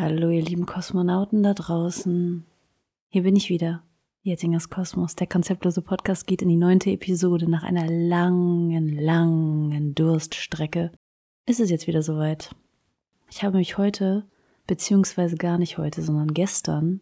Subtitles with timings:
[0.00, 2.46] Hallo, ihr lieben Kosmonauten da draußen.
[3.08, 3.82] Hier bin ich wieder.
[4.22, 5.16] Jetzingers Kosmos.
[5.16, 7.50] Der konzeptlose Podcast geht in die neunte Episode.
[7.50, 10.92] Nach einer langen, langen Durststrecke
[11.46, 12.54] ist es jetzt wieder soweit.
[13.28, 14.24] Ich habe mich heute,
[14.68, 17.00] beziehungsweise gar nicht heute, sondern gestern,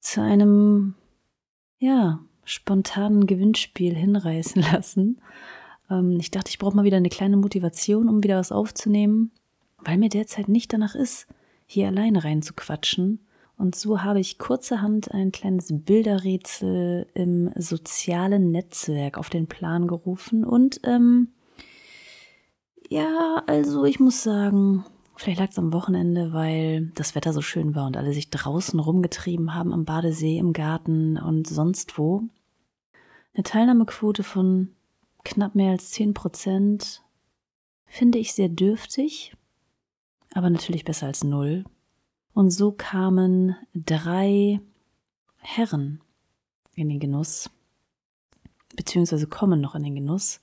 [0.00, 0.96] zu einem,
[1.78, 5.20] ja, spontanen Gewinnspiel hinreißen lassen.
[5.88, 9.30] Ähm, ich dachte, ich brauche mal wieder eine kleine Motivation, um wieder was aufzunehmen,
[9.78, 11.28] weil mir derzeit nicht danach ist
[11.66, 13.20] hier alleine reinzuquatschen.
[13.58, 20.44] Und so habe ich kurzerhand ein kleines Bilderrätsel im sozialen Netzwerk auf den Plan gerufen.
[20.44, 21.28] Und ähm,
[22.88, 24.84] ja, also ich muss sagen,
[25.16, 28.78] vielleicht lag es am Wochenende, weil das Wetter so schön war und alle sich draußen
[28.78, 32.22] rumgetrieben haben am Badesee, im Garten und sonst wo.
[33.34, 34.68] Eine Teilnahmequote von
[35.24, 37.02] knapp mehr als 10 Prozent
[37.86, 39.34] finde ich sehr dürftig
[40.36, 41.64] aber natürlich besser als null.
[42.34, 44.60] Und so kamen drei
[45.38, 46.02] Herren
[46.74, 47.48] in den Genuss,
[48.76, 50.42] beziehungsweise kommen noch in den Genuss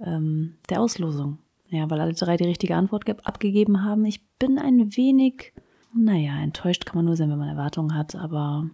[0.00, 1.38] ähm, der Auslosung.
[1.68, 4.04] Ja, weil alle drei die richtige Antwort abgegeben haben.
[4.04, 5.52] Ich bin ein wenig,
[5.94, 8.68] naja, enttäuscht kann man nur sein, wenn man Erwartungen hat, aber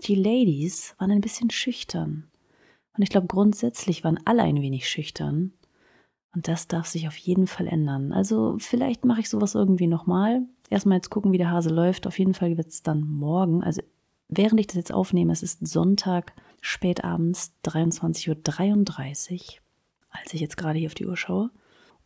[0.00, 2.28] die Ladies waren ein bisschen schüchtern.
[2.96, 5.52] Und ich glaube, grundsätzlich waren alle ein wenig schüchtern.
[6.34, 8.12] Und das darf sich auf jeden Fall ändern.
[8.12, 10.42] Also vielleicht mache ich sowas irgendwie nochmal.
[10.68, 12.06] Erstmal jetzt gucken, wie der Hase läuft.
[12.06, 13.82] Auf jeden Fall wird es dann morgen, also
[14.28, 19.60] während ich das jetzt aufnehme, es ist Sonntag, spätabends, 23.33 Uhr,
[20.10, 21.50] als ich jetzt gerade hier auf die Uhr schaue.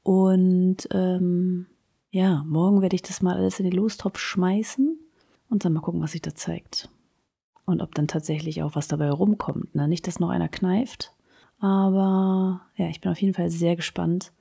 [0.03, 1.67] Und ähm,
[2.11, 4.99] ja, morgen werde ich das mal alles in den Lostopf schmeißen
[5.49, 6.91] und dann mal gucken, was sich da zeigt.
[7.65, 9.75] Und ob dann tatsächlich auch was dabei rumkommt.
[9.75, 9.89] Ne?
[9.89, 11.15] Nicht, dass noch einer kneift,
[11.59, 14.33] aber ja, ich bin auf jeden Fall sehr gespannt.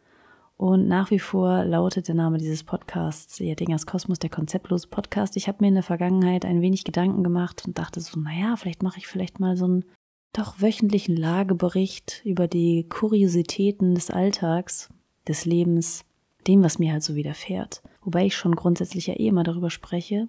[0.57, 5.37] Und nach wie vor lautet der Name dieses Podcasts Jettingers Kosmos, der konzeptlose Podcast.
[5.37, 8.81] Ich habe mir in der Vergangenheit ein wenig Gedanken gemacht und dachte so, naja, vielleicht
[8.81, 9.85] mache ich vielleicht mal so einen
[10.33, 14.89] doch wöchentlichen Lagebericht über die Kuriositäten des Alltags,
[15.27, 16.05] des Lebens,
[16.47, 17.83] dem, was mir halt so widerfährt.
[18.01, 20.27] Wobei ich schon grundsätzlich ja eh immer darüber spreche.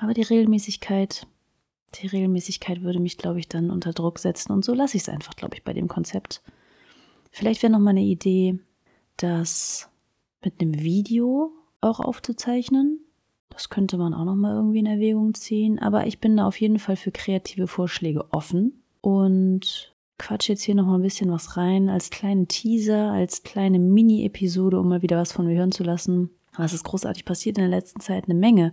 [0.00, 1.26] Aber die Regelmäßigkeit
[1.98, 4.52] die Regelmäßigkeit würde mich, glaube ich, dann unter Druck setzen.
[4.52, 6.42] Und so lasse ich es einfach, glaube ich, bei dem Konzept.
[7.30, 8.58] Vielleicht wäre noch mal eine Idee,
[9.16, 9.88] das
[10.42, 13.00] mit einem Video auch aufzuzeichnen.
[13.50, 15.78] Das könnte man auch noch mal irgendwie in Erwägung ziehen.
[15.78, 18.82] Aber ich bin da auf jeden Fall für kreative Vorschläge offen.
[19.00, 23.78] Und quatsch jetzt hier noch mal ein bisschen was rein als kleinen Teaser, als kleine
[23.78, 26.30] Mini-Episode, um mal wieder was von mir hören zu lassen.
[26.56, 28.24] Was ist großartig passiert in der letzten Zeit?
[28.24, 28.72] Eine Menge.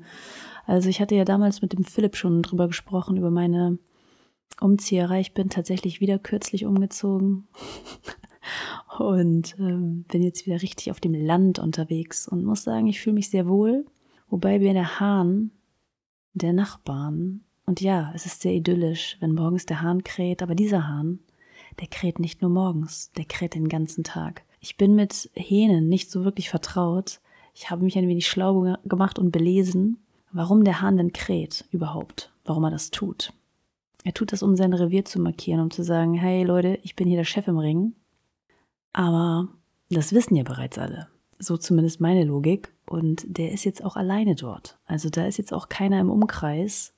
[0.65, 3.77] Also ich hatte ja damals mit dem Philipp schon drüber gesprochen, über meine
[4.59, 5.19] Umzieherei.
[5.19, 7.47] Ich bin tatsächlich wieder kürzlich umgezogen
[8.97, 13.15] und ähm, bin jetzt wieder richtig auf dem Land unterwegs und muss sagen, ich fühle
[13.15, 13.85] mich sehr wohl.
[14.29, 15.51] Wobei mir der Hahn
[16.33, 20.87] der Nachbarn, und ja, es ist sehr idyllisch, wenn morgens der Hahn kräht, aber dieser
[20.87, 21.19] Hahn,
[21.79, 24.43] der kräht nicht nur morgens, der kräht den ganzen Tag.
[24.59, 27.19] Ich bin mit Hähnen nicht so wirklich vertraut.
[27.53, 29.97] Ich habe mich ein wenig schlau gemacht und belesen
[30.33, 33.31] warum der Hahn denn kräht überhaupt, warum er das tut.
[34.03, 37.07] Er tut das, um sein Revier zu markieren, um zu sagen, hey Leute, ich bin
[37.07, 37.93] hier der Chef im Ring.
[38.91, 39.47] Aber
[39.89, 41.07] das wissen ja bereits alle.
[41.39, 42.73] So zumindest meine Logik.
[42.85, 44.77] Und der ist jetzt auch alleine dort.
[44.85, 46.93] Also da ist jetzt auch keiner im Umkreis,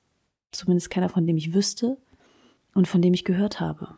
[0.50, 1.96] zumindest keiner, von dem ich wüsste
[2.74, 3.94] und von dem ich gehört habe.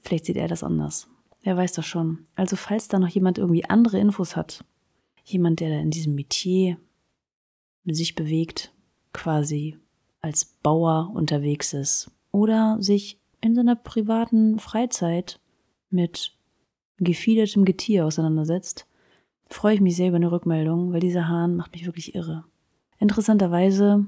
[0.00, 1.08] Vielleicht sieht er das anders.
[1.42, 2.26] Er weiß das schon.
[2.34, 4.64] Also falls da noch jemand irgendwie andere Infos hat,
[5.24, 6.76] jemand, der da in diesem Metier
[7.84, 8.72] sich bewegt,
[9.18, 9.76] quasi
[10.20, 15.40] als Bauer unterwegs ist oder sich in seiner privaten Freizeit
[15.90, 16.36] mit
[16.98, 18.86] gefiedertem Getier auseinandersetzt,
[19.50, 22.44] freue ich mich sehr über eine Rückmeldung, weil dieser Hahn macht mich wirklich irre.
[22.98, 24.06] Interessanterweise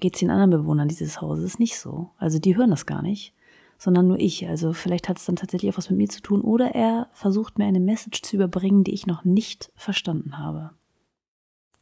[0.00, 2.10] geht es den anderen Bewohnern dieses Hauses nicht so.
[2.16, 3.34] Also die hören das gar nicht,
[3.78, 4.48] sondern nur ich.
[4.48, 7.58] Also vielleicht hat es dann tatsächlich auch was mit mir zu tun oder er versucht
[7.58, 10.70] mir eine Message zu überbringen, die ich noch nicht verstanden habe.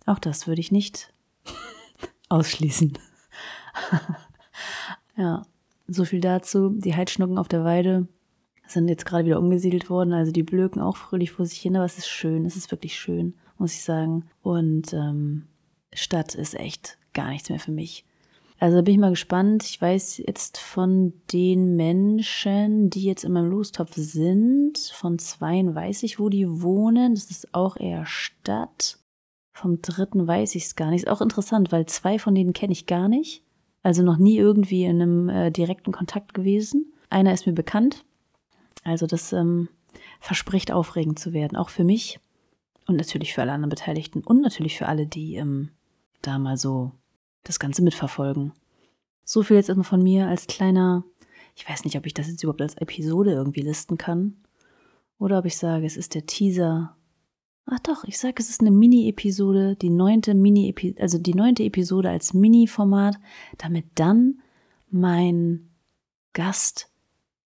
[0.04, 1.14] Auch das würde ich nicht
[2.32, 2.98] ausschließen.
[5.16, 5.42] ja,
[5.86, 6.70] so viel dazu.
[6.70, 8.08] Die Heidschnucken auf der Weide
[8.66, 10.12] sind jetzt gerade wieder umgesiedelt worden.
[10.12, 12.46] Also die blöken auch fröhlich vor sich hin, aber es ist schön.
[12.46, 14.24] Es ist wirklich schön, muss ich sagen.
[14.42, 15.46] Und ähm,
[15.92, 18.04] Stadt ist echt gar nichts mehr für mich.
[18.58, 19.64] Also bin ich mal gespannt.
[19.64, 26.04] Ich weiß jetzt von den Menschen, die jetzt in meinem Lostopf sind, von zweien weiß
[26.04, 27.14] ich, wo die wohnen.
[27.14, 29.01] Das ist auch eher Stadt.
[29.52, 31.04] Vom dritten weiß ich es gar nicht.
[31.04, 33.44] Ist auch interessant, weil zwei von denen kenne ich gar nicht.
[33.82, 36.92] Also noch nie irgendwie in einem äh, direkten Kontakt gewesen.
[37.10, 38.04] Einer ist mir bekannt.
[38.84, 39.68] Also das ähm,
[40.20, 42.18] verspricht aufregend zu werden, auch für mich
[42.86, 45.70] und natürlich für alle anderen Beteiligten und natürlich für alle, die ähm,
[46.22, 46.92] da mal so
[47.44, 48.52] das Ganze mitverfolgen.
[49.24, 51.04] So viel jetzt immer von mir als kleiner,
[51.54, 54.36] ich weiß nicht, ob ich das jetzt überhaupt als Episode irgendwie listen kann.
[55.18, 56.96] Oder ob ich sage, es ist der Teaser.
[57.64, 62.10] Ach doch, ich sage, es ist eine Mini-Episode, die neunte Mini, also die neunte Episode
[62.10, 63.16] als Mini-Format,
[63.58, 64.40] damit dann
[64.90, 65.70] mein
[66.32, 66.90] Gast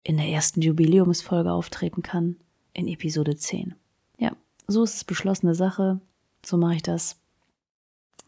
[0.03, 2.37] in der ersten Jubiläumsfolge auftreten kann,
[2.73, 3.75] in Episode 10.
[4.17, 4.35] Ja,
[4.67, 5.99] so ist es beschlossene Sache.
[6.45, 7.19] So mache ich das.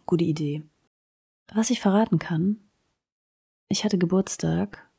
[0.06, 0.64] Gute Idee.
[1.54, 2.58] Was ich verraten kann,
[3.68, 4.90] ich hatte Geburtstag,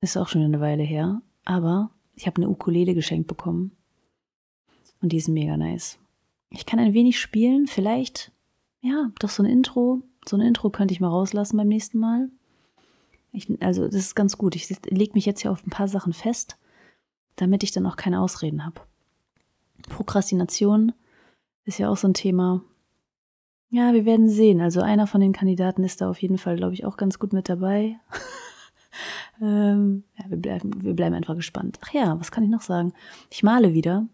[0.00, 3.72] ist auch schon eine Weile her, aber ich habe eine Ukulele geschenkt bekommen.
[5.00, 5.98] Und die ist mega nice.
[6.54, 8.32] Ich kann ein wenig spielen, vielleicht,
[8.80, 10.02] ja, doch so ein Intro.
[10.26, 12.30] So ein Intro könnte ich mal rauslassen beim nächsten Mal.
[13.32, 14.54] Ich, also, das ist ganz gut.
[14.54, 16.56] Ich lege mich jetzt hier auf ein paar Sachen fest,
[17.36, 18.80] damit ich dann auch keine Ausreden habe.
[19.88, 20.92] Prokrastination
[21.64, 22.62] ist ja auch so ein Thema.
[23.70, 24.60] Ja, wir werden sehen.
[24.60, 27.32] Also einer von den Kandidaten ist da auf jeden Fall, glaube ich, auch ganz gut
[27.32, 27.98] mit dabei.
[29.42, 31.78] ähm, ja, wir bleiben, wir bleiben einfach gespannt.
[31.82, 32.92] Ach ja, was kann ich noch sagen?
[33.30, 34.06] Ich male wieder.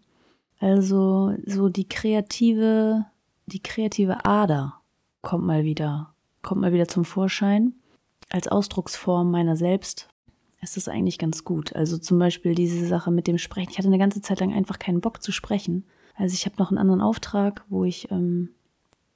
[0.61, 3.05] Also so die kreative,
[3.47, 4.75] die kreative Ader
[5.23, 6.13] kommt mal wieder,
[6.43, 7.73] kommt mal wieder zum Vorschein.
[8.29, 10.07] Als Ausdrucksform meiner selbst
[10.61, 11.75] ist das eigentlich ganz gut.
[11.75, 13.71] Also zum Beispiel diese Sache mit dem Sprechen.
[13.71, 15.83] Ich hatte eine ganze Zeit lang einfach keinen Bock zu sprechen.
[16.15, 18.51] Also ich habe noch einen anderen Auftrag, wo ich ähm,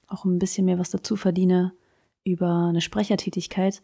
[0.08, 1.74] auch ein bisschen mehr was dazu verdiene
[2.24, 3.84] über eine Sprechertätigkeit.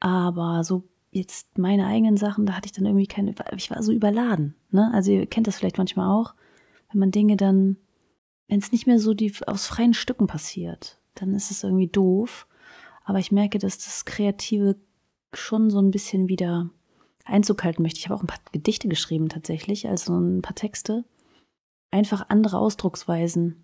[0.00, 3.92] Aber so jetzt meine eigenen Sachen, da hatte ich dann irgendwie keine, ich war so
[3.92, 4.54] überladen.
[4.70, 4.90] Ne?
[4.94, 6.34] Also ihr kennt das vielleicht manchmal auch,
[6.96, 7.76] wenn man Dinge dann,
[8.48, 12.46] wenn es nicht mehr so die, aus freien Stücken passiert, dann ist es irgendwie doof.
[13.04, 14.76] Aber ich merke, dass das Kreative
[15.34, 16.70] schon so ein bisschen wieder
[17.26, 17.98] Einzug halten möchte.
[17.98, 21.04] Ich habe auch ein paar Gedichte geschrieben tatsächlich, also ein paar Texte.
[21.90, 23.62] Einfach andere Ausdrucksweisen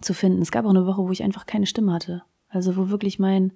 [0.00, 0.40] zu finden.
[0.40, 2.22] Es gab auch eine Woche, wo ich einfach keine Stimme hatte.
[2.48, 3.52] Also wo wirklich mein,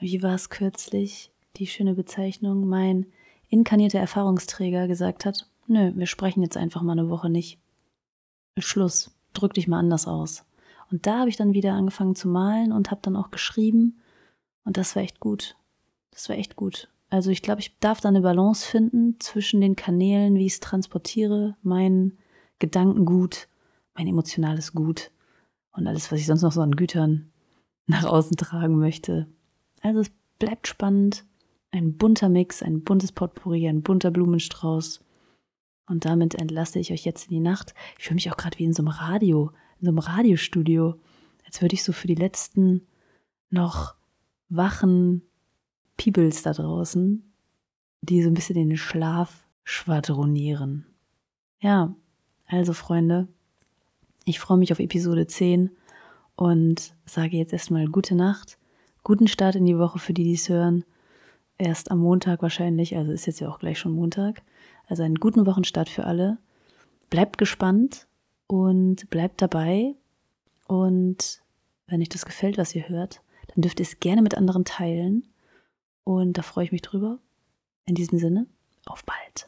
[0.00, 3.06] wie war es kürzlich, die schöne Bezeichnung, mein
[3.50, 7.60] inkarnierter Erfahrungsträger gesagt hat, nö, wir sprechen jetzt einfach mal eine Woche nicht.
[8.58, 10.44] Schluss, drück dich mal anders aus.
[10.90, 14.00] Und da habe ich dann wieder angefangen zu malen und habe dann auch geschrieben
[14.64, 15.56] und das war echt gut.
[16.10, 16.88] Das war echt gut.
[17.08, 20.60] Also ich glaube, ich darf da eine Balance finden zwischen den Kanälen, wie ich es
[20.60, 22.18] transportiere, mein
[22.58, 23.48] Gedankengut,
[23.94, 25.10] mein emotionales Gut
[25.72, 27.30] und alles, was ich sonst noch so an Gütern
[27.86, 29.28] nach außen tragen möchte.
[29.82, 31.24] Also es bleibt spannend.
[31.70, 35.04] Ein bunter Mix, ein buntes Potpourri, ein bunter Blumenstrauß.
[35.88, 37.74] Und damit entlasse ich euch jetzt in die Nacht.
[37.98, 40.94] Ich fühle mich auch gerade wie in so einem Radio, in so einem Radiostudio.
[41.44, 42.86] Als würde ich so für die letzten
[43.50, 43.94] noch
[44.48, 45.22] wachen
[45.96, 47.32] Peoples da draußen,
[48.02, 50.86] die so ein bisschen in den Schlaf schwadronieren.
[51.60, 51.94] Ja,
[52.46, 53.28] also Freunde,
[54.24, 55.70] ich freue mich auf Episode 10
[56.36, 58.58] und sage jetzt erstmal gute Nacht,
[59.02, 60.84] guten Start in die Woche für die, die es hören.
[61.58, 64.42] Erst am Montag wahrscheinlich, also ist jetzt ja auch gleich schon Montag.
[64.86, 66.38] Also einen guten Wochenstart für alle.
[67.10, 68.06] Bleibt gespannt
[68.46, 69.94] und bleibt dabei.
[70.66, 71.42] Und
[71.86, 75.28] wenn euch das gefällt, was ihr hört, dann dürft ihr es gerne mit anderen teilen.
[76.04, 77.18] Und da freue ich mich drüber.
[77.84, 78.46] In diesem Sinne,
[78.86, 79.44] auf bald.